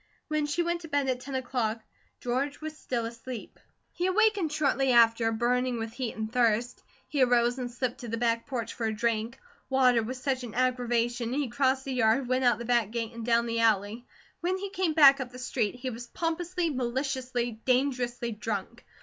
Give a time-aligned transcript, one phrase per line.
[0.29, 1.79] When she went to bed at ten o'clock
[2.21, 3.59] George was still asleep.
[3.93, 6.81] He awakened shortly after, burning with heat and thirst.
[7.07, 9.37] He arose and slipped to the back porch for a drink.
[9.69, 13.23] Water was such an aggravation, he crossed the yard, went out the back gate, and
[13.23, 14.07] down the alley.
[14.39, 18.83] When he came back up the street, he was pompously, maliciously, dangerously drunk.